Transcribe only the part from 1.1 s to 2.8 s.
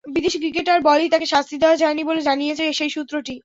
তাঁকে শাস্তি দেওয়া যায়নি বলে জানিয়েছে